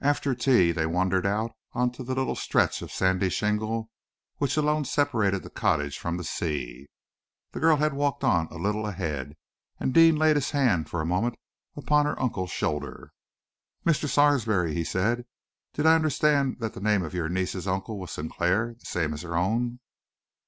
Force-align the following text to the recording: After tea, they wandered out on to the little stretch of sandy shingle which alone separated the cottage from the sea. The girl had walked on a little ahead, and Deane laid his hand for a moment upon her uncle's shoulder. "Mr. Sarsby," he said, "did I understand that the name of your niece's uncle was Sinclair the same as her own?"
After 0.00 0.32
tea, 0.32 0.70
they 0.70 0.86
wandered 0.86 1.26
out 1.26 1.50
on 1.72 1.90
to 1.90 2.04
the 2.04 2.14
little 2.14 2.36
stretch 2.36 2.82
of 2.82 2.92
sandy 2.92 3.28
shingle 3.28 3.90
which 4.36 4.56
alone 4.56 4.84
separated 4.84 5.42
the 5.42 5.50
cottage 5.50 5.98
from 5.98 6.16
the 6.18 6.22
sea. 6.22 6.86
The 7.50 7.58
girl 7.58 7.74
had 7.78 7.92
walked 7.92 8.22
on 8.22 8.46
a 8.52 8.58
little 8.58 8.86
ahead, 8.86 9.34
and 9.80 9.92
Deane 9.92 10.14
laid 10.14 10.36
his 10.36 10.52
hand 10.52 10.88
for 10.88 11.00
a 11.00 11.04
moment 11.04 11.34
upon 11.74 12.06
her 12.06 12.16
uncle's 12.22 12.52
shoulder. 12.52 13.12
"Mr. 13.84 14.08
Sarsby," 14.08 14.72
he 14.72 14.84
said, 14.84 15.26
"did 15.72 15.84
I 15.84 15.96
understand 15.96 16.60
that 16.60 16.74
the 16.74 16.80
name 16.80 17.02
of 17.02 17.12
your 17.12 17.28
niece's 17.28 17.66
uncle 17.66 17.98
was 17.98 18.12
Sinclair 18.12 18.76
the 18.78 18.86
same 18.86 19.12
as 19.12 19.22
her 19.22 19.34
own?" 19.36 19.80